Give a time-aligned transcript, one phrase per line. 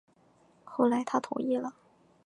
[0.65, 1.75] 后来他也同意了